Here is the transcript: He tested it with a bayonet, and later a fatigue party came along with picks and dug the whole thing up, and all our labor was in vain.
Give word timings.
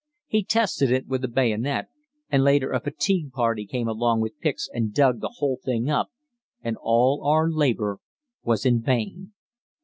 He 0.25 0.43
tested 0.43 0.89
it 0.89 1.05
with 1.05 1.23
a 1.23 1.27
bayonet, 1.27 1.89
and 2.31 2.43
later 2.43 2.71
a 2.71 2.79
fatigue 2.79 3.33
party 3.33 3.67
came 3.67 3.87
along 3.87 4.19
with 4.21 4.39
picks 4.39 4.67
and 4.73 4.91
dug 4.91 5.19
the 5.21 5.35
whole 5.37 5.59
thing 5.63 5.91
up, 5.91 6.07
and 6.63 6.75
all 6.81 7.21
our 7.23 7.51
labor 7.51 7.99
was 8.43 8.65
in 8.65 8.81
vain. 8.81 9.33